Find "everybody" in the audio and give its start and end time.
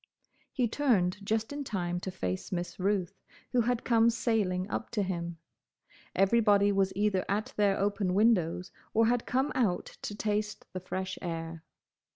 6.15-6.71